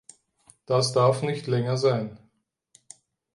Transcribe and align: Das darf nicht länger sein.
Das 0.65 0.93
darf 0.93 1.21
nicht 1.21 1.45
länger 1.45 1.77
sein. 1.77 2.17